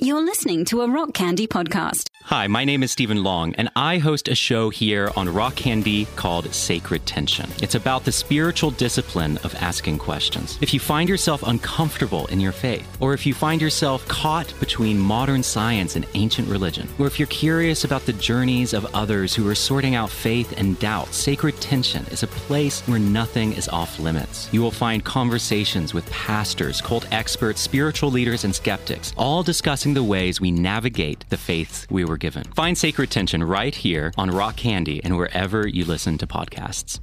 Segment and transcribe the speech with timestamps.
[0.00, 2.06] You're listening to a Rock Candy podcast.
[2.22, 6.04] Hi, my name is Stephen Long, and I host a show here on Rock Candy
[6.14, 7.50] called Sacred Tension.
[7.62, 10.56] It's about the spiritual discipline of asking questions.
[10.60, 14.98] If you find yourself uncomfortable in your faith, or if you find yourself caught between
[15.00, 19.48] modern science and ancient religion, or if you're curious about the journeys of others who
[19.48, 23.98] are sorting out faith and doubt, Sacred Tension is a place where nothing is off
[23.98, 24.48] limits.
[24.52, 30.02] You will find conversations with pastors, cult experts, spiritual leaders, and skeptics, all discussing the
[30.02, 32.44] ways we navigate the faiths we were given.
[32.54, 37.00] Find Sacred Tension right here on Rock Candy and wherever you listen to podcasts.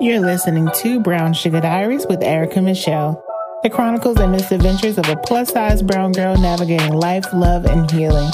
[0.00, 3.22] You're listening to Brown Suga Diaries with Aeryka Michelle.
[3.62, 8.30] the chronicles and misadventures of a plus size brown girl navigating life, love, and healing.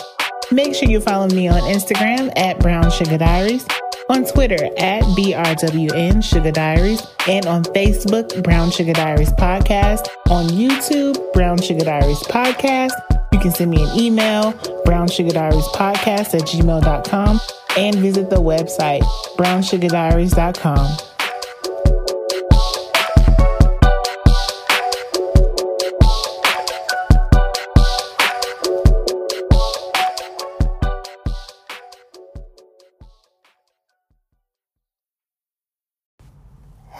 [0.53, 3.66] Make sure you follow me on Instagram at Brown Suga Diaries,
[4.09, 11.33] on Twitter at BRWN Sugar Diaries, and on Facebook, Brown Suga Diaries Podcast, on YouTube,
[11.33, 12.92] Brown Suga Diaries Podcast.
[13.33, 14.53] You can send me an email,
[14.84, 17.41] Brown Suga Diaries Podcast at gmail.com,
[17.77, 19.03] and visit the website,
[19.37, 21.14] brownsugardiaries.com.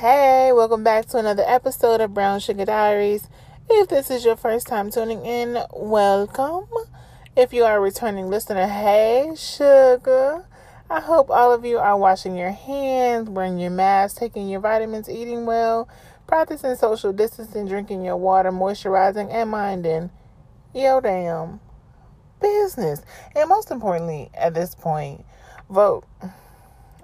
[0.05, 3.27] Hey, welcome back to another episode of Brown Suga Diaries.
[3.71, 6.67] If this is your first time tuning in, welcome.
[7.35, 10.45] If you are a returning listener, hey, sugar.
[10.91, 15.09] I hope all of you are washing your hands, wearing your mask, taking your vitamins,
[15.09, 15.89] eating well,
[16.27, 20.11] practicing social distancing, drinking your water, moisturizing, and minding
[20.75, 21.61] your damn
[22.43, 23.01] business.
[23.35, 25.25] And most importantly, at this point,
[25.71, 26.05] vote.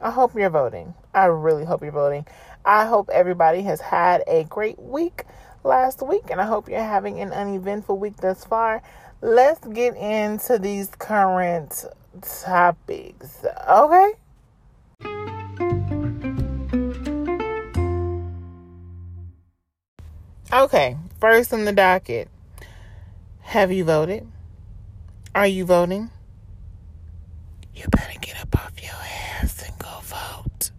[0.02, 0.94] I hope you're voting.
[1.12, 2.26] I really hope you're voting.
[2.64, 5.24] I hope everybody has had a great week
[5.64, 8.82] last week, and I hope you're having an uneventful week thus far.
[9.22, 11.84] Let's get into these current
[12.22, 14.12] topics, okay?
[20.52, 22.28] Okay, first on the docket.
[23.42, 24.26] Have you voted?
[25.34, 26.10] Are you voting?
[27.74, 30.70] You better get up off your ass and go vote.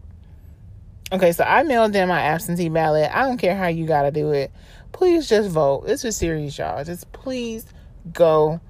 [1.14, 3.12] Okay, so I mailed in my absentee ballot.
[3.14, 4.50] I don't care how you got to do it.
[4.94, 5.86] Please just vote.
[5.86, 6.86] This is serious, y'all.
[6.86, 7.66] Just please
[8.14, 8.62] go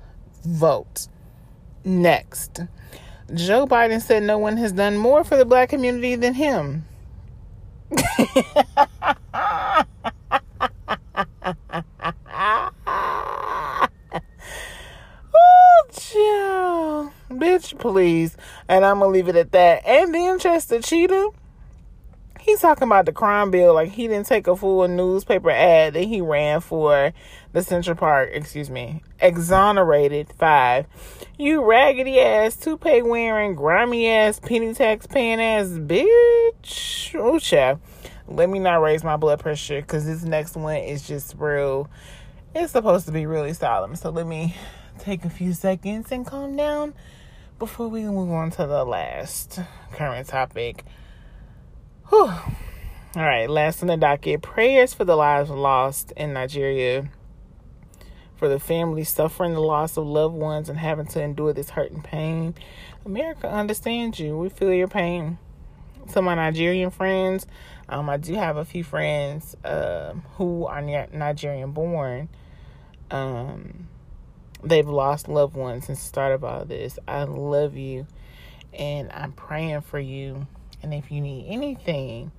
[0.44, 1.08] vote.
[1.84, 2.62] Next,
[3.34, 6.86] Joe Biden said no one has done more for the black community than him.
[7.92, 9.06] oh,
[15.92, 17.14] chill.
[17.30, 18.36] Bitch, please.
[18.68, 19.86] And I'm going to leave it at that.
[19.86, 21.30] And then Chester Cheetah
[22.42, 26.04] he's talking about the crime bill like he didn't take a full newspaper ad that
[26.04, 27.14] he ran for
[27.54, 30.88] the Central Park, excuse me, exonerated five.
[31.38, 37.16] You raggedy ass, toupee wearing, grimy ass, penny tax paying ass bitch.
[37.16, 37.80] Oh, child.
[38.28, 41.90] Let me not raise my blood pressure because this next one is just real.
[42.56, 43.96] It's supposed to be really solemn.
[43.96, 44.56] So let me
[45.00, 46.94] take a few seconds and calm down
[47.60, 49.60] before we move on to the last
[49.94, 50.86] current topic.
[52.12, 52.28] Whew.
[52.28, 57.08] All right, last on the docket prayers for the lives lost in Nigeria,
[58.36, 61.90] for the families suffering the loss of loved ones and having to endure this hurt
[61.94, 62.54] and pain.
[63.06, 64.38] America understands you.
[64.38, 65.38] We feel your pain.
[66.12, 67.48] To my Nigerian friends,
[67.88, 72.28] um, I do have a few friends uh, who are Nigerian born.
[73.10, 73.88] Um,
[74.62, 77.00] they've lost loved ones since the start of all this.
[77.08, 78.06] I love you,
[78.74, 80.46] and I'm praying for you
[80.84, 82.32] and if you need anything,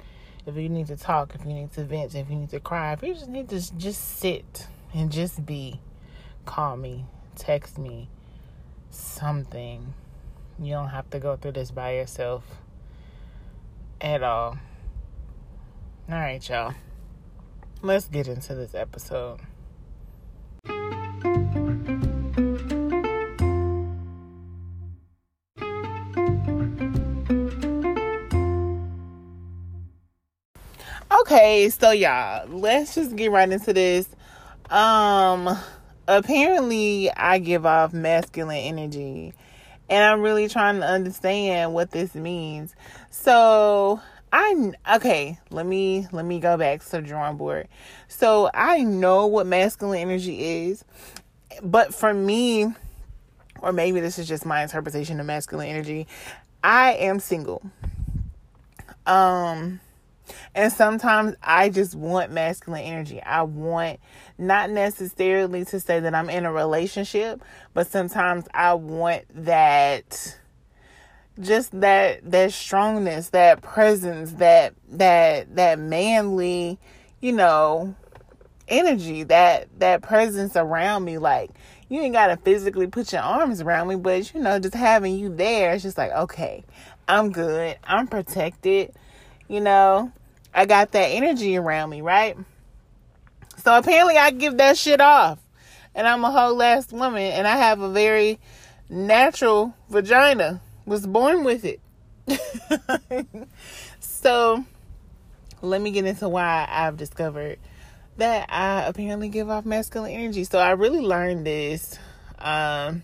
[0.47, 2.92] if you need to talk, if you need to vent, if you need to cry,
[2.92, 5.80] if you just need to just sit and just be,
[6.44, 7.04] call me,
[7.36, 8.08] text me,
[8.91, 9.94] something.
[10.58, 12.44] You don't have to go through this by yourself
[14.00, 14.58] at all.
[16.08, 16.75] All right, y'all.
[17.81, 19.40] Let's get into this episode.
[31.32, 34.06] Okay, so y'all, let's just get right into this.
[34.69, 35.58] Um
[36.06, 39.32] apparently I give off masculine energy
[39.88, 42.75] and I'm really trying to understand what this means.
[43.08, 47.69] So, I okay, let me let me go back to the drawing board.
[48.08, 50.85] So, I know what masculine energy is,
[51.62, 52.67] but for me
[53.58, 56.06] or maybe this is just my interpretation of masculine energy,
[56.62, 57.62] I am single.
[59.06, 59.81] Um
[60.54, 63.22] and sometimes I just want masculine energy.
[63.22, 64.00] I want
[64.38, 67.42] not necessarily to say that I'm in a relationship,
[67.74, 70.38] but sometimes I want that
[71.40, 76.78] just that that strongness, that presence, that that that manly,
[77.20, 77.94] you know,
[78.68, 81.50] energy, that that presence around me like
[81.88, 85.18] you ain't got to physically put your arms around me, but you know, just having
[85.18, 86.64] you there, it's just like, okay,
[87.06, 87.76] I'm good.
[87.84, 88.94] I'm protected.
[89.52, 90.10] You know,
[90.54, 92.38] I got that energy around me, right?
[93.58, 95.40] So apparently I give that shit off.
[95.94, 98.40] And I'm a whole ass woman and I have a very
[98.88, 100.62] natural vagina.
[100.87, 101.82] Was born with it.
[104.00, 104.64] so
[105.60, 107.58] let me get into why I've discovered
[108.16, 110.44] that I apparently give off masculine energy.
[110.44, 111.99] So I really learned this.
[112.38, 113.02] Um,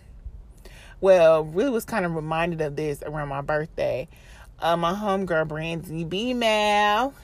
[1.03, 4.09] well, really was kind of reminded of this around my birthday.
[4.61, 7.15] Uh, my homegirl Brandy B Mal,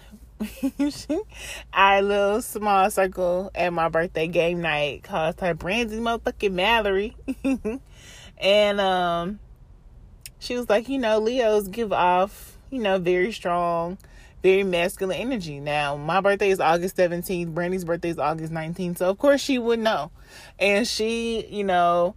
[1.72, 7.16] our little small circle at my birthday game night calls her Brandy motherfucking Mallory,
[8.38, 9.40] and um,
[10.38, 13.98] she was like, you know, Leos give off, you know, very strong
[14.44, 15.58] very masculine energy.
[15.58, 19.58] Now, my birthday is August 17th, Brandy's birthday is August 19th, so of course she
[19.58, 20.10] would know.
[20.58, 22.14] And she, you know,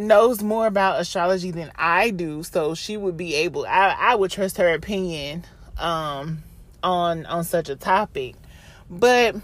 [0.00, 4.30] knows more about astrology than I do, so she would be able I, I would
[4.30, 5.44] trust her opinion
[5.78, 6.42] um
[6.82, 8.34] on on such a topic.
[8.88, 9.36] But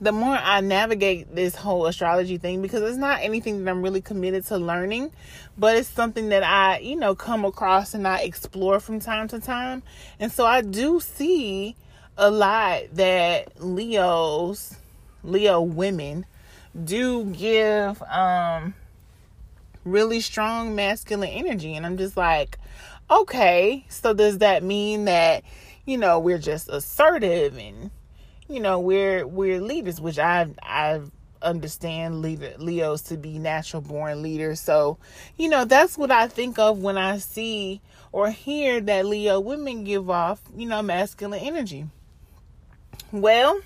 [0.00, 4.02] the more I navigate this whole astrology thing, because it's not anything that I'm really
[4.02, 5.12] committed to learning,
[5.56, 9.40] but it's something that I, you know, come across and I explore from time to
[9.40, 9.82] time.
[10.20, 11.76] And so I do see
[12.18, 14.76] a lot that Leos,
[15.22, 16.26] Leo women
[16.84, 18.74] do give um
[19.84, 22.58] really strong masculine energy and I'm just like,
[23.10, 25.44] okay, so does that mean that
[25.86, 27.90] you know, we're just assertive and
[28.48, 31.00] you know we're we're leaders which i i
[31.40, 34.98] understand leos to be natural born leaders so
[35.36, 37.80] you know that's what i think of when i see
[38.12, 41.86] or hear that leo women give off you know masculine energy.
[43.12, 43.60] Well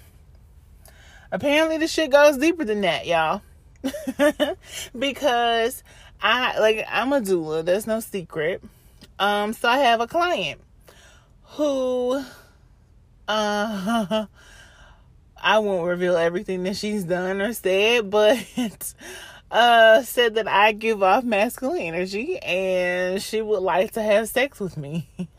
[1.31, 3.43] apparently the shit goes deeper than that y'all.
[4.99, 5.85] Because
[6.23, 8.62] i like i'm a doula there's no secret
[9.19, 10.61] um so i have a client
[11.43, 12.23] who
[13.26, 14.26] uh
[15.41, 18.38] I won't reveal everything that she's done or said, but
[19.50, 24.59] uh said that I give off masculine energy and she would like to have sex
[24.61, 25.09] with me.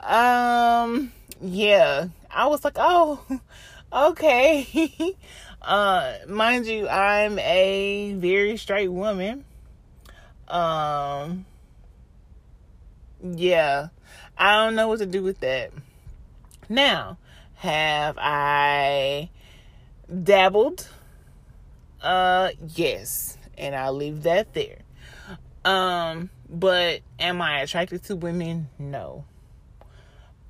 [0.00, 1.12] um
[1.42, 3.24] yeah, I was like, "Oh,
[3.92, 5.16] okay."
[5.62, 9.44] Uh mind you, I'm a very straight woman.
[10.48, 11.46] Um
[13.22, 13.88] yeah.
[14.36, 15.72] I don't know what to do with that.
[16.68, 17.18] Now,
[17.56, 19.28] have I
[20.22, 20.88] dabbled?
[22.00, 23.36] Uh, yes.
[23.58, 24.78] And I'll leave that there.
[25.64, 28.70] Um, but am I attracted to women?
[28.78, 29.24] No.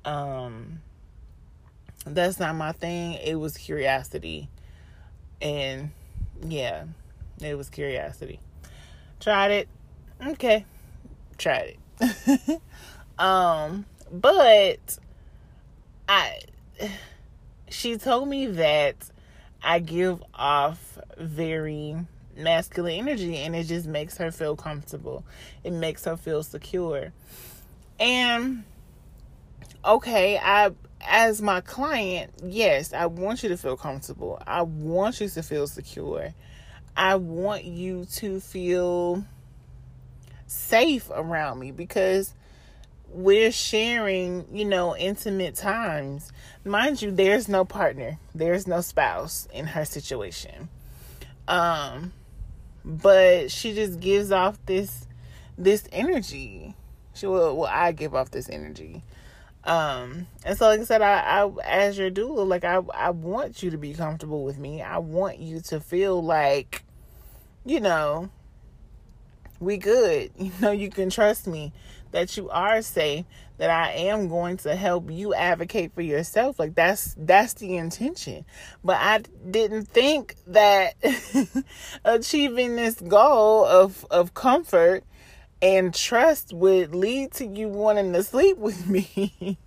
[0.05, 0.81] Um,
[2.05, 3.13] that's not my thing.
[3.15, 4.47] It was curiosity.
[5.41, 5.91] And
[6.47, 6.85] yeah,
[7.41, 8.39] it was curiosity.
[9.19, 9.67] Tried it.
[10.25, 10.65] Okay.
[11.37, 12.61] Tried it.
[13.19, 14.97] um, but
[16.07, 16.39] I
[17.69, 18.95] she told me that
[19.63, 21.95] I give off very
[22.35, 25.23] masculine energy and it just makes her feel comfortable.
[25.63, 27.13] It makes her feel secure.
[27.99, 28.63] And
[29.85, 30.71] okay, I
[31.11, 34.41] as my client, yes, I want you to feel comfortable.
[34.47, 36.33] I want you to feel secure.
[36.95, 39.25] I want you to feel
[40.47, 42.33] safe around me because
[43.09, 46.31] we're sharing, you know, intimate times.
[46.63, 50.69] Mind you, there's no partner, there's no spouse in her situation.
[51.45, 52.13] Um,
[52.85, 55.07] but she just gives off this
[55.57, 56.73] this energy.
[57.13, 59.03] She will well, I give off this energy.
[59.63, 63.61] Um, and so like I said, I, I as your doula, like I I want
[63.61, 64.81] you to be comfortable with me.
[64.81, 66.83] I want you to feel like,
[67.65, 68.29] you know,
[69.59, 70.31] we good.
[70.37, 71.73] You know, you can trust me
[72.11, 73.25] that you are safe,
[73.57, 76.59] that I am going to help you advocate for yourself.
[76.59, 78.45] Like that's that's the intention.
[78.83, 80.95] But I didn't think that
[82.05, 85.03] achieving this goal of of comfort
[85.61, 89.57] and trust would lead to you wanting to sleep with me.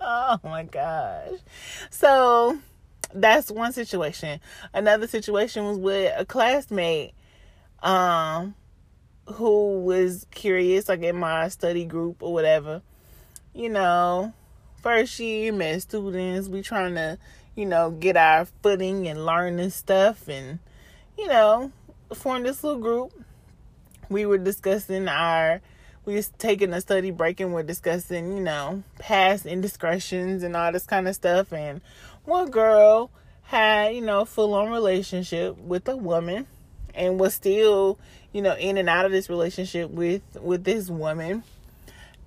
[0.00, 1.38] oh my gosh.
[1.90, 2.58] So
[3.14, 4.40] that's one situation.
[4.72, 7.14] Another situation was with a classmate
[7.82, 8.54] um
[9.34, 12.82] who was curious, like in my study group or whatever.
[13.54, 14.32] You know,
[14.82, 17.18] first year med students, we trying to,
[17.54, 20.58] you know, get our footing and learn this stuff and,
[21.18, 21.72] you know,
[22.14, 23.12] form this little group.
[24.08, 25.60] We were discussing our
[26.08, 30.72] we was taking a study break and we're discussing, you know, past indiscretions and all
[30.72, 31.52] this kind of stuff.
[31.52, 31.82] And
[32.24, 33.10] one girl
[33.42, 36.46] had, you know, full on relationship with a woman
[36.94, 37.98] and was still,
[38.32, 41.42] you know, in and out of this relationship with with this woman.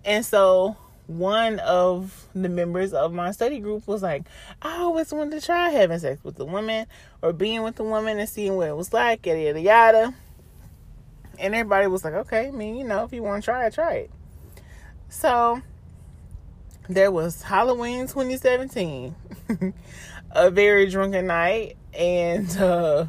[0.06, 4.24] And so one of the members of my study group was like,
[4.62, 6.86] I always wanted to try having sex with a woman
[7.24, 10.14] or being with a woman and seeing what it was like, yada yada yada.
[11.42, 13.74] And everybody was like, okay, I mean, you know, if you want to try it,
[13.74, 14.12] try it.
[15.10, 15.60] So
[16.88, 19.16] there was Halloween 2017,
[20.32, 23.08] a very drunken night, and uh,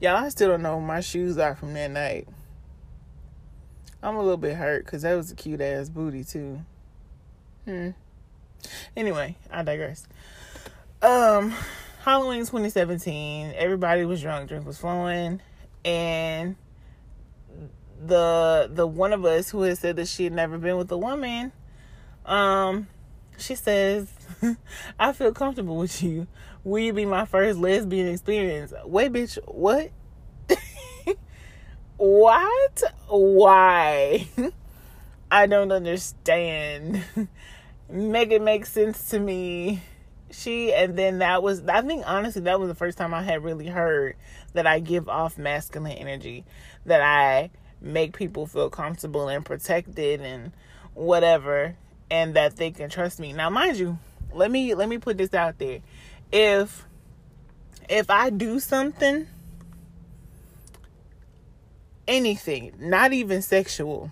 [0.00, 2.28] y'all, I still don't know where my shoes are from that night.
[4.00, 6.60] I'm a little bit hurt because that was a cute ass booty too.
[7.64, 7.90] Hmm.
[8.96, 10.06] Anyway, I digress.
[11.02, 11.52] Um,
[12.02, 13.54] Halloween 2017.
[13.56, 14.48] Everybody was drunk.
[14.48, 15.40] Drink was flowing,
[15.84, 16.56] and
[18.04, 20.96] the the one of us who had said that she had never been with a
[20.96, 21.52] woman,
[22.24, 22.88] um,
[23.36, 24.08] she says,
[24.98, 26.26] "I feel comfortable with you.
[26.64, 29.90] Will you be my first lesbian experience?" Wait, bitch, what?
[31.96, 32.82] what?
[33.08, 34.26] Why?
[35.30, 37.04] I don't understand.
[37.88, 39.82] make it make sense to me.
[40.32, 43.42] She and then that was I think honestly that was the first time I had
[43.42, 44.16] really heard
[44.52, 46.44] that I give off masculine energy.
[46.86, 50.52] That I make people feel comfortable and protected and
[50.94, 51.76] whatever
[52.10, 53.32] and that they can trust me.
[53.32, 53.98] Now mind you,
[54.32, 55.80] let me let me put this out there.
[56.32, 56.86] If
[57.88, 59.26] if I do something
[62.06, 64.10] anything, not even sexual,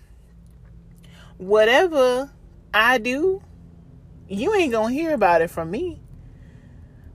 [1.36, 2.30] whatever
[2.72, 3.42] I do,
[4.28, 6.00] you ain't gonna hear about it from me.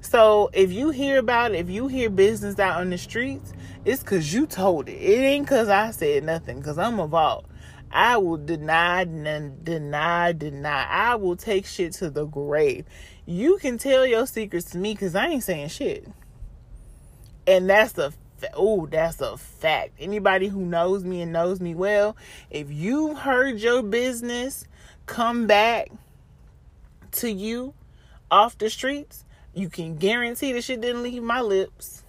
[0.03, 3.53] So if you hear about it, if you hear business out on the streets,
[3.86, 4.98] it's cause you told it.
[4.98, 6.62] It ain't cause I said nothing.
[6.62, 7.45] Cause I'm a vault.
[7.89, 10.88] I will deny, deny, deny.
[10.89, 12.86] I will take shit to the grave.
[13.25, 16.07] You can tell your secrets to me because I ain't saying shit.
[17.48, 18.13] And that's a
[18.55, 19.93] oh, that's a fact.
[20.00, 22.17] Anybody who knows me and knows me well,
[22.51, 24.67] if you heard your business
[25.05, 25.89] come back
[27.13, 27.74] to you
[28.29, 32.03] off the streets, you can guarantee the shit didn't leave my lips.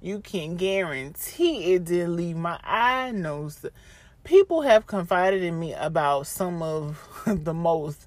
[0.00, 3.64] You can guarantee it didn't leave my eye nose.
[4.22, 8.06] People have confided in me about some of the most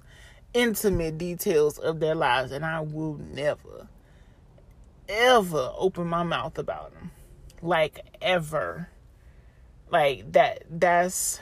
[0.54, 3.88] intimate details of their lives, and I will never,
[5.08, 7.10] ever open my mouth about them.
[7.60, 8.88] Like, ever.
[9.90, 11.40] Like, that, that's,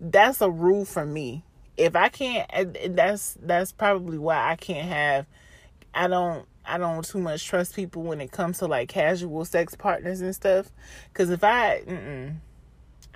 [0.00, 1.44] that's a rule for me
[1.76, 2.48] if I can't,
[2.94, 5.26] that's that's probably why I can't have.
[5.94, 6.46] I don't.
[6.66, 10.34] I don't too much trust people when it comes to like casual sex partners and
[10.34, 10.70] stuff.
[11.12, 11.82] Because if I.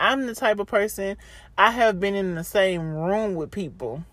[0.01, 1.17] I'm the type of person
[1.57, 4.05] I have been in the same room with people,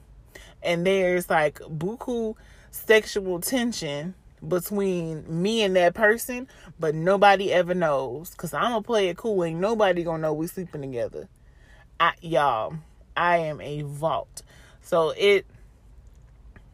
[0.63, 2.35] and there's like buku
[2.71, 4.15] sexual tension
[4.47, 6.47] between me and that person,
[6.79, 8.33] but nobody ever knows.
[8.35, 9.43] Cause I'm gonna play it cool.
[9.43, 11.29] Ain't nobody gonna know we sleeping together.
[11.99, 12.75] I y'all
[13.15, 14.41] I am a vault.
[14.81, 15.45] So it,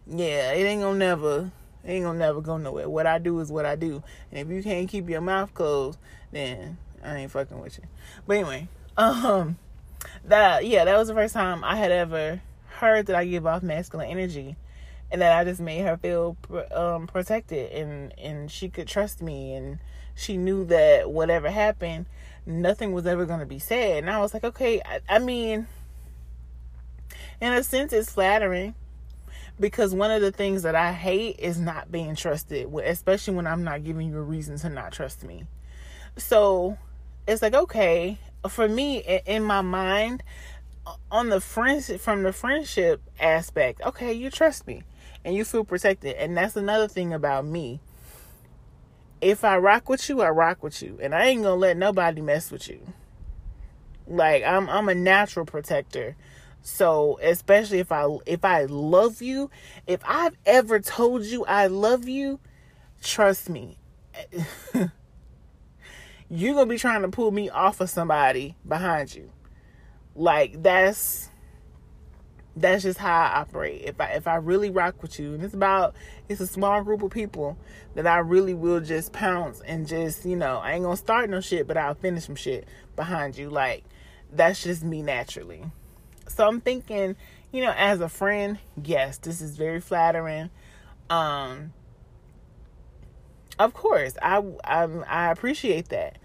[0.07, 1.51] yeah, it ain't gonna never,
[1.85, 2.89] ain't gonna never go nowhere.
[2.89, 5.97] What I do is what I do, and if you can't keep your mouth closed,
[6.31, 7.85] then I ain't fucking with you.
[8.27, 8.67] But anyway,
[8.97, 9.57] um,
[10.25, 13.63] that yeah, that was the first time I had ever heard that I give off
[13.63, 14.55] masculine energy,
[15.11, 16.35] and that I just made her feel
[16.73, 19.79] um protected, and and she could trust me, and
[20.15, 22.05] she knew that whatever happened,
[22.45, 23.99] nothing was ever gonna be said.
[23.99, 25.67] And I was like, okay, I, I mean
[27.41, 28.75] in a sense, it's flattering
[29.59, 33.63] because one of the things that I hate is not being trusted, especially when I'm
[33.63, 35.45] not giving you a reason to not trust me.
[36.17, 36.77] So
[37.27, 40.23] it's like, okay, for me, in my mind,
[41.11, 44.83] on the friendship, from the friendship aspect, okay, you trust me
[45.23, 46.15] and you feel protected.
[46.15, 47.79] And that's another thing about me.
[49.19, 50.97] If I rock with you, I rock with you.
[51.01, 52.81] And I ain't gonna let nobody mess with you.
[54.07, 56.15] Like I'm I'm a natural protector
[56.61, 59.49] so, especially if I if I love you,
[59.87, 62.39] if I've ever told you I love you,
[63.01, 63.77] trust me.
[66.33, 69.31] you're going to be trying to pull me off of somebody behind you.
[70.15, 71.29] Like that's
[72.55, 73.81] that's just how I operate.
[73.83, 75.95] If I if I really rock with you, and it's about
[76.29, 77.57] it's a small group of people
[77.95, 81.41] that I really will just pounce and just you know I ain't gonna start no
[81.41, 83.49] shit, but I'll finish some shit behind you.
[83.49, 83.85] Like
[84.31, 85.63] that's just me naturally.
[86.31, 87.15] So I'm thinking,
[87.51, 90.49] you know, as a friend, yes, this is very flattering.
[91.09, 91.73] Um,
[93.59, 96.17] of course, I I, I appreciate that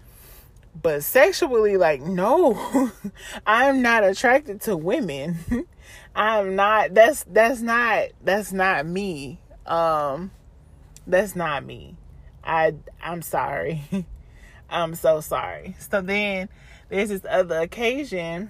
[0.79, 2.91] but sexually like no
[3.47, 5.35] i'm not attracted to women
[6.17, 9.39] I'm not that's that's not that's not me.
[9.67, 10.31] Um
[11.05, 11.95] that's not me.
[12.43, 13.83] I I'm sorry.
[14.69, 15.75] I'm so sorry.
[15.79, 16.49] So then
[16.89, 18.49] there's this other occasion,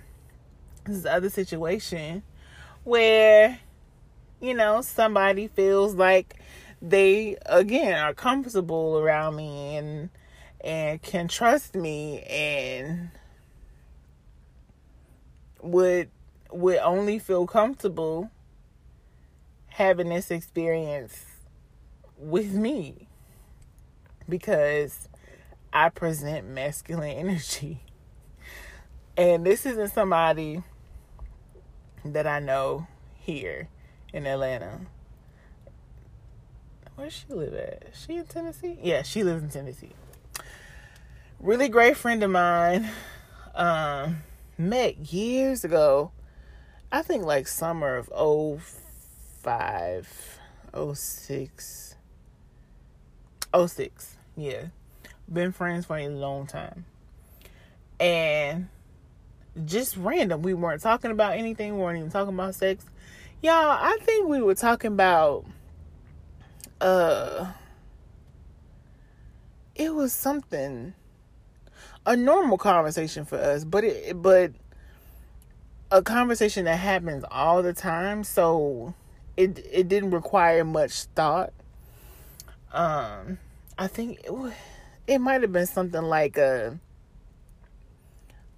[0.88, 2.24] this other situation
[2.84, 3.60] where
[4.40, 6.36] you know somebody feels like
[6.82, 10.10] they again are comfortable around me and
[10.62, 13.10] and can trust me and
[15.62, 16.10] would
[16.52, 18.30] would only feel comfortable
[19.68, 21.26] having this experience
[22.18, 23.08] with me
[24.28, 25.08] because
[25.72, 27.84] I present masculine energy.
[29.16, 30.64] And this isn't somebody
[32.14, 33.70] that I know here
[34.14, 34.82] in Atlanta.
[36.96, 37.90] Where she live at?
[37.94, 38.78] She in Tennessee?
[38.82, 39.92] Yeah, she lives in Tennessee.
[41.40, 42.90] Really great friend of mine.
[43.54, 44.24] Um,
[44.58, 46.12] met years ago
[46.90, 48.08] I think like summer of
[49.44, 50.40] 05,
[50.94, 51.96] 06,
[53.68, 54.18] 06.
[54.38, 54.68] Yeah.
[55.32, 56.86] Been friends for a long time.
[58.00, 58.70] And
[59.66, 60.42] just random.
[60.42, 61.76] We weren't talking about anything.
[61.76, 62.86] We weren't even talking about sex.
[63.42, 65.46] Y'all, I think we were talking about
[66.80, 67.52] uh
[69.76, 70.94] it was something
[72.06, 74.52] a normal conversation for us, but it but
[75.92, 78.94] a conversation that happens all the time, so
[79.36, 81.54] it it didn't require much thought.
[82.74, 83.38] Um,
[83.78, 84.54] I think it,
[85.08, 86.80] it might have been something like a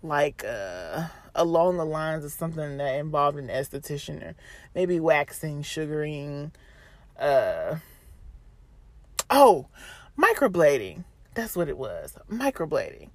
[0.02, 4.36] like a, along the lines of something that involved an esthetician or
[4.74, 6.52] maybe waxing, sugaring,
[7.20, 7.76] uh
[9.30, 9.68] oh,
[10.18, 11.04] microblading.
[11.34, 12.18] That's what it was.
[12.32, 13.10] Microblading.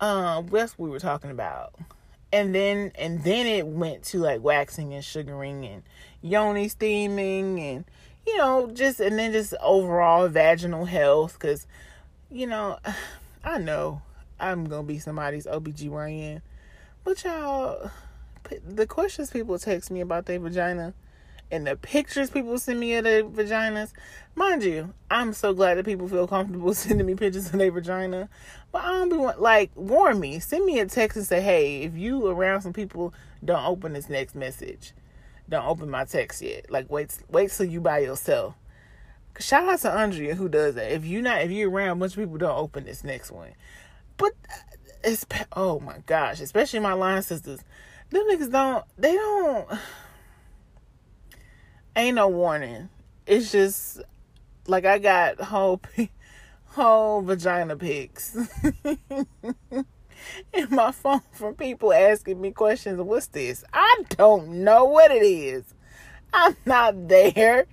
[0.00, 1.74] Um, that's what we were talking about
[2.32, 5.82] and then and then it went to like waxing and sugaring and
[6.22, 7.84] yoni steaming and
[8.26, 11.66] you know just and then just overall vaginal health because
[12.30, 12.78] you know
[13.44, 14.02] i know
[14.40, 16.40] i'm gonna be somebody's obgyn
[17.04, 17.90] but y'all
[18.66, 20.94] the questions people text me about their vagina
[21.50, 23.92] and the pictures people send me of their vaginas.
[24.34, 28.28] Mind you, I'm so glad that people feel comfortable sending me pictures of their vagina.
[28.72, 30.40] But I don't be like warn me.
[30.40, 34.08] Send me a text and say, hey, if you around some people, don't open this
[34.08, 34.92] next message.
[35.48, 36.70] Don't open my text yet.
[36.70, 38.54] Like wait wait till you by yourself.
[39.38, 40.90] Shout out to Andrea who does that.
[40.90, 43.50] If you not if you're around a bunch of people, don't open this next one.
[44.16, 44.54] But uh,
[45.04, 47.60] it's oh my gosh, especially my line sisters.
[48.10, 49.68] Them niggas don't they don't
[51.96, 52.88] ain't no warning.
[53.26, 54.00] It's just
[54.66, 55.80] like I got whole
[56.66, 58.36] whole vagina pics
[60.52, 63.00] in my phone from people asking me questions.
[63.00, 63.64] What's this?
[63.72, 65.64] I don't know what it is.
[66.32, 67.66] I'm not there.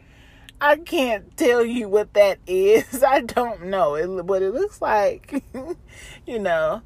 [0.64, 3.04] I can't tell you what that is.
[3.08, 5.44] I don't know it, it looks like,
[6.26, 6.82] you know,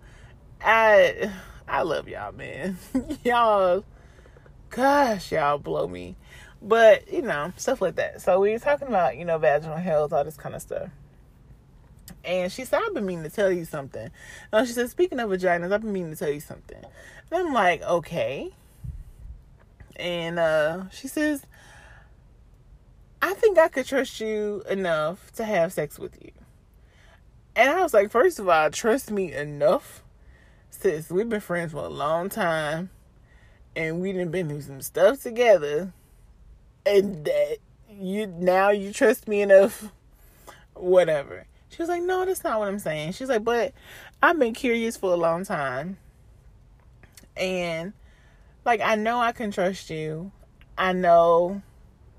[0.59, 1.31] I
[1.67, 2.79] I love y'all, man.
[3.23, 3.85] y'all,
[4.71, 6.15] gosh, y'all blow me.
[6.59, 8.19] But, you know, stuff like that.
[8.19, 10.89] So we were talking about, you know, vaginal health, all this kind of stuff.
[12.25, 14.09] And she said, I've been meaning to tell you something.
[14.51, 16.83] No, she said, speaking of vaginas, I've been meaning to tell you something.
[17.31, 18.49] And I'm like, okay.
[19.97, 21.45] And uh, she says,
[23.21, 26.31] I think I could trust you enough to have sex with you.
[27.55, 30.03] And I was like, first of all, trust me enough.
[30.69, 32.91] Sis, we've been friends for a long time.
[33.75, 35.93] And we didn't been through some stuff together
[36.87, 37.57] and that
[37.89, 39.91] you now you trust me enough
[40.73, 43.73] whatever she was like no that's not what i'm saying she's like but
[44.21, 45.97] i've been curious for a long time
[47.35, 47.93] and
[48.65, 50.31] like i know i can trust you
[50.77, 51.61] i know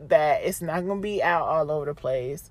[0.00, 2.50] that it's not gonna be out all over the place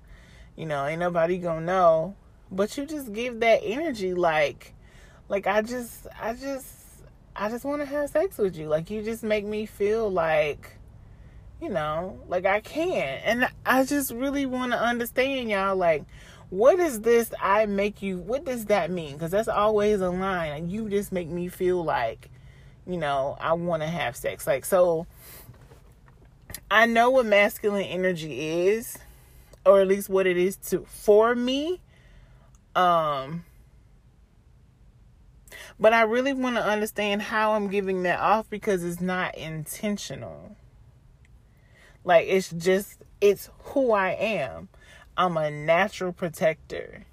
[0.56, 2.14] you know ain't nobody gonna know
[2.50, 4.74] but you just give that energy like
[5.28, 6.66] like i just i just
[7.36, 10.78] i just want to have sex with you like you just make me feel like
[11.60, 13.20] you know, like I can.
[13.24, 16.04] And I just really want to understand y'all like
[16.50, 19.18] what is this I make you what does that mean?
[19.18, 22.30] Cuz that's always a line and you just make me feel like
[22.86, 24.46] you know, I want to have sex.
[24.46, 25.06] Like so
[26.70, 28.98] I know what masculine energy is,
[29.64, 31.80] or at least what it is to for me.
[32.76, 33.44] Um
[35.80, 40.56] but I really want to understand how I'm giving that off because it's not intentional.
[42.04, 44.68] Like it's just it's who I am.
[45.16, 47.04] I'm a natural protector.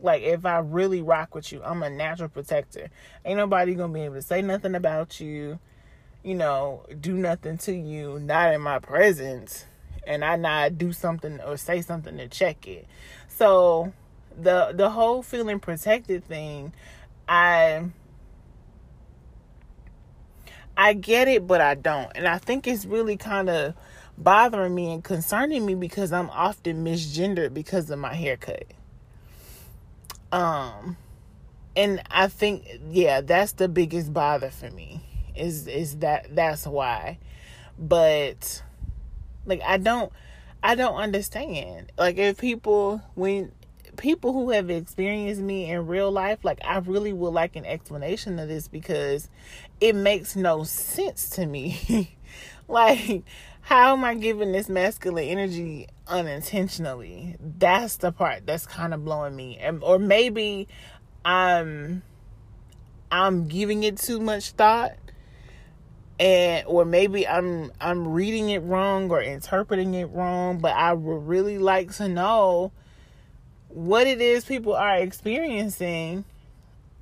[0.00, 2.90] Like if I really rock with you, I'm a natural protector.
[3.24, 5.58] Ain't nobody gonna be able to say nothing about you,
[6.22, 9.64] you know, do nothing to you, not in my presence,
[10.06, 12.86] and I not do something or say something to check it.
[13.28, 13.92] So
[14.40, 16.72] the the whole feeling protected thing,
[17.28, 17.84] I
[20.76, 22.10] I get it, but I don't.
[22.14, 23.74] And I think it's really kind of
[24.16, 28.66] bothering me and concerning me because I'm often misgendered because of my haircut.
[30.30, 30.96] Um
[31.74, 35.00] and I think yeah, that's the biggest bother for me.
[35.34, 37.18] Is is that that's why.
[37.78, 38.62] But
[39.46, 40.12] like I don't
[40.62, 41.92] I don't understand.
[41.98, 43.52] Like if people when
[43.96, 48.38] people who have experienced me in real life, like I really would like an explanation
[48.38, 49.28] of this because
[49.80, 52.16] it makes no sense to me.
[52.68, 53.24] like
[53.62, 57.36] how am I giving this masculine energy unintentionally?
[57.40, 59.58] That's the part that's kind of blowing me.
[59.80, 60.66] Or maybe
[61.24, 62.02] I'm
[63.10, 64.92] I'm giving it too much thought
[66.22, 71.26] and or maybe I'm I'm reading it wrong or interpreting it wrong, but I would
[71.26, 72.70] really like to know
[73.66, 76.24] what it is people are experiencing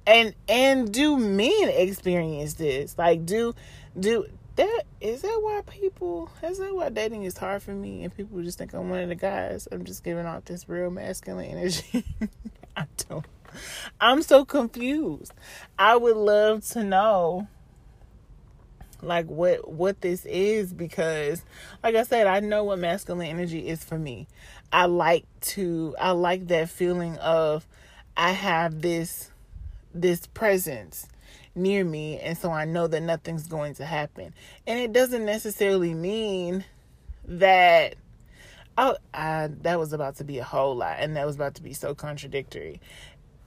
[0.06, 2.96] and and do men experience this?
[2.96, 3.54] Like do
[3.98, 4.24] do
[4.56, 8.04] that is that why people is that why dating is hard for me?
[8.04, 9.68] And people just think i'm one of the guys.
[9.70, 12.06] I'm just giving off this real masculine energy.
[12.74, 13.26] I don't
[14.00, 15.34] i'm so confused.
[15.78, 17.48] I would love to know
[19.02, 21.44] like what what this is because
[21.82, 24.26] like i said i know what masculine energy is for me
[24.72, 27.66] I like to I like that feeling of
[28.16, 29.30] I have this
[29.92, 31.08] this presence
[31.56, 34.32] near me and so I know that nothing's going to happen.
[34.66, 36.64] And it doesn't necessarily mean
[37.24, 37.96] that
[38.78, 41.62] oh I, that was about to be a whole lot and that was about to
[41.62, 42.80] be so contradictory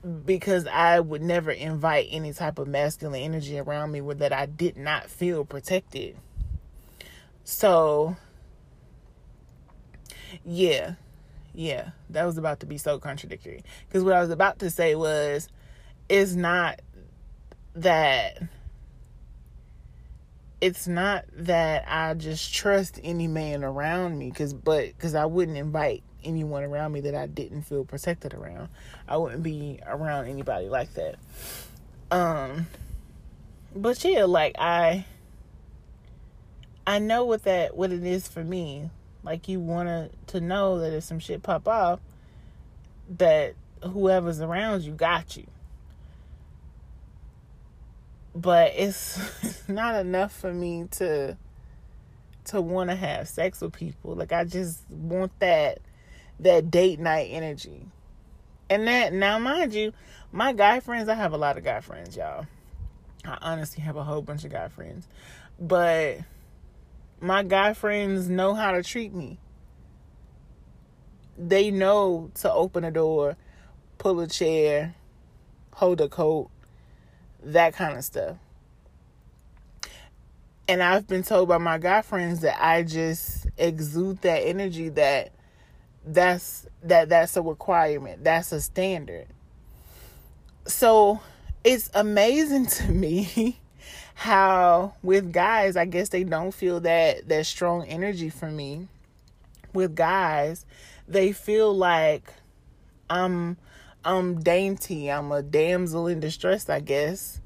[0.04, 4.46] because I would never invite any type of masculine energy around me where that I
[4.46, 6.16] did not feel protected.
[7.44, 8.16] So
[10.44, 10.94] yeah,
[11.54, 13.64] yeah, that was about to be so contradictory.
[13.88, 15.48] Because what I was about to say was,
[16.08, 16.80] it's not
[17.74, 18.42] that
[20.60, 25.56] it's not that I just trust any man around me cuz but cuz I wouldn't
[25.56, 28.68] invite anyone around me that I didn't feel protected around.
[29.08, 31.16] I wouldn't be around anybody like that.
[32.10, 32.66] Um
[33.74, 35.04] but yeah, like I
[36.86, 38.90] I know what that what it is for me.
[39.22, 42.00] Like you want to know that if some shit pop off,
[43.16, 45.46] that whoever's around you got you.
[48.34, 51.36] But it's, it's not enough for me to
[52.46, 54.14] to want to have sex with people.
[54.14, 55.78] Like I just want that
[56.40, 57.86] that date night energy.
[58.70, 59.92] And that now mind you,
[60.32, 62.46] my guy friends, I have a lot of guy friends, y'all.
[63.24, 65.06] I honestly have a whole bunch of guy friends.
[65.58, 66.18] But
[67.20, 69.38] my guy friends know how to treat me.
[71.38, 73.36] They know to open a door,
[73.98, 74.94] pull a chair,
[75.72, 76.50] hold a coat,
[77.42, 78.36] that kind of stuff.
[80.66, 85.32] And I've been told by my guy friends that I just exude that energy that
[86.06, 88.24] that's that that's a requirement.
[88.24, 89.26] That's a standard.
[90.66, 91.20] So
[91.62, 93.60] it's amazing to me
[94.14, 98.88] how with guys, I guess they don't feel that that strong energy from me.
[99.72, 100.64] With guys,
[101.08, 102.32] they feel like
[103.10, 103.56] I'm
[104.04, 105.10] I'm dainty.
[105.10, 107.40] I'm a damsel in distress, I guess,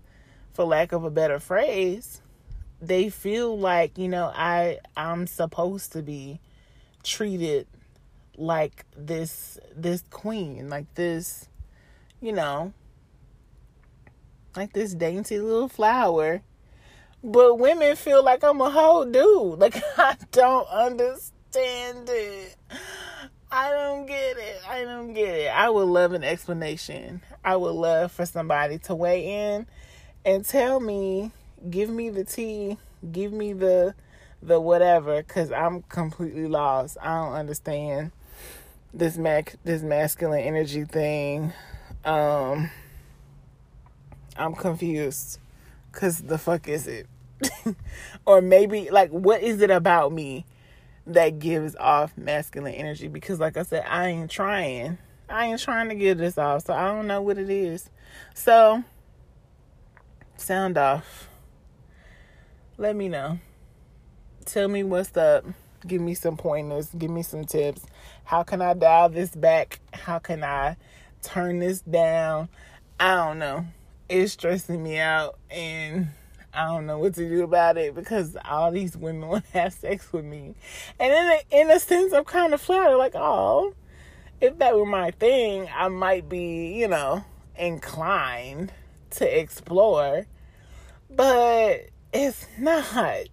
[0.53, 2.21] for lack of a better phrase.
[2.81, 6.41] They feel like, you know, I I'm supposed to be
[7.03, 7.67] treated
[8.39, 11.49] like this this queen, like this,
[12.23, 12.73] you know,
[14.57, 16.41] like this dainty little flower
[17.23, 19.59] but women feel like I'm a whole dude.
[19.59, 22.57] Like I don't understand it.
[23.51, 24.61] I don't get it.
[24.69, 25.49] I don't get it.
[25.49, 27.23] I would love an explanation.
[27.45, 29.67] I would love for somebody to weigh in
[30.25, 31.33] and tell me,
[31.71, 32.77] give me the tea,
[33.11, 33.95] give me the
[34.41, 36.99] the whatever cuz I'm completely lost.
[37.03, 38.13] I don't understand
[38.93, 41.53] this mac this masculine energy thing.
[42.05, 42.71] Um
[44.37, 45.39] I'm confused.
[45.93, 47.07] Cause the fuck is it?
[48.27, 50.45] or maybe like what is it about me
[51.07, 54.99] that gives off masculine energy because like I said, I ain't trying.
[55.29, 57.91] I ain't trying to give this off, so I don't know what it is.
[58.35, 58.85] So
[60.37, 61.29] sound off.
[62.77, 63.41] Let me know.
[64.45, 65.45] Tell me what's up.
[65.87, 66.91] Give me some pointers.
[66.97, 67.85] Give me some tips.
[68.29, 69.81] How can I dial this back?
[69.95, 70.77] How can I
[71.23, 72.51] turn this down?
[73.01, 73.65] I don't know.
[74.07, 76.09] It's stressing me out and
[76.53, 79.73] I don't know what to do about it because all these women want to have
[79.73, 80.57] sex with me.
[81.01, 82.99] And in a, in a sense, I'm kind of flattered.
[82.99, 83.73] Like, oh,
[84.43, 87.25] if that were my thing, I might be, you know,
[87.57, 88.75] inclined
[89.13, 90.27] to explore.
[91.09, 93.25] But it's not.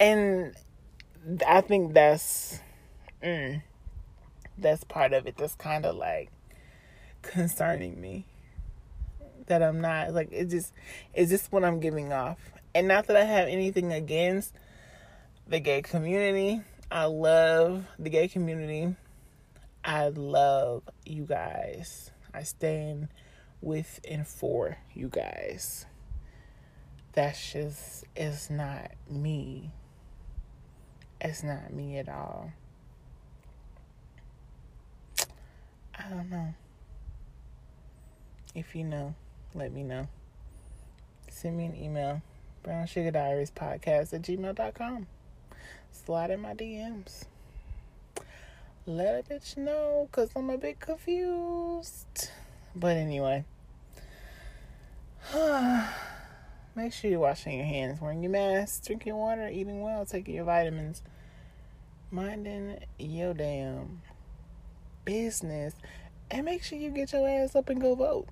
[0.00, 0.54] And
[1.46, 2.60] I think that's
[3.22, 3.60] mm,
[4.60, 6.30] that's part of it that's kind of like
[7.22, 8.26] concerning me.
[9.46, 10.72] That I'm not like it just
[11.14, 12.38] is this what I'm giving off.
[12.74, 14.54] And not that I have anything against
[15.48, 16.62] the gay community.
[16.90, 18.94] I love the gay community.
[19.84, 22.10] I love you guys.
[22.32, 23.08] I stand
[23.60, 25.86] with and for you guys.
[27.12, 29.72] That's just is not me.
[31.20, 32.52] It's not me at all.
[36.00, 36.54] I don't know.
[38.54, 39.14] If you know,
[39.54, 40.08] let me know.
[41.28, 42.22] Send me an email.
[42.62, 45.06] Brown Suga Diaries Podcast at gmail.com.
[45.92, 47.24] Slide in my DMs.
[48.86, 52.30] Let a bitch know because I'm a bit confused.
[52.74, 53.44] But anyway.
[56.74, 60.44] Make sure you're washing your hands, wearing your mask, drinking water, eating well, taking your
[60.44, 61.02] vitamins,
[62.10, 64.00] minding your damn
[65.10, 65.74] business,
[66.30, 68.28] and make sure you get your ass up and go vote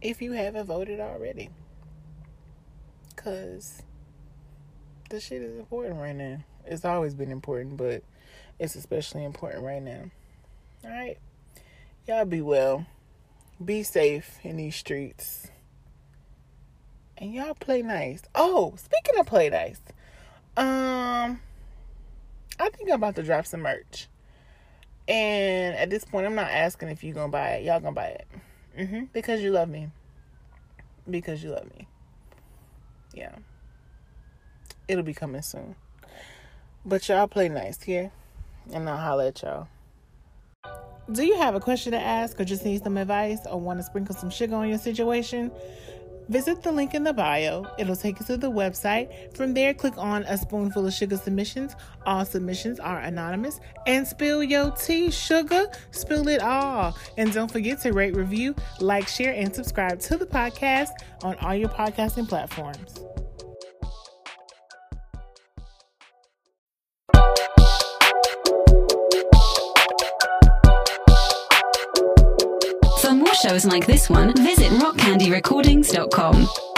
[0.00, 1.50] if you haven't voted already.
[3.14, 3.82] Because
[5.10, 6.38] the shit is important right now.
[6.64, 8.02] It's always been important, but
[8.58, 10.10] it's especially important right now.
[10.84, 11.18] All right.
[12.08, 12.86] Y'all be well.
[13.62, 15.48] Be safe in these streets
[17.22, 18.22] and y'all play nice.
[18.34, 19.80] Oh, speaking of play nice,
[20.56, 21.40] um,
[22.58, 24.08] I think I'm about to drop some merch.
[25.08, 27.64] And at this point, I'm not asking if you gonna buy it.
[27.64, 28.26] Y'all gonna buy it.
[28.78, 29.04] Mm-hmm.
[29.12, 29.88] Because you love me.
[31.08, 31.88] Because you love me.
[33.12, 33.34] Yeah.
[34.88, 35.74] It'll be coming soon.
[36.84, 38.12] But y'all play nice here.
[38.72, 39.68] And I'll holler at y'all.
[41.10, 43.82] Do you have a question to ask or just need some advice or want to
[43.82, 45.50] sprinkle some sugar on your situation?
[46.28, 47.66] Visit the link in the bio.
[47.78, 49.36] It'll take you to the website.
[49.36, 51.74] From there, click on a spoonful of sugar submissions.
[52.06, 53.60] All submissions are anonymous.
[53.86, 55.66] And spill your tea, sugar.
[55.90, 56.96] Spill it all.
[57.18, 60.90] And don't forget to rate, review, like, share, and subscribe to the podcast
[61.22, 63.00] on all your podcasting platforms.
[73.42, 76.71] Shows like this one, visit rockcandyrecordings.com.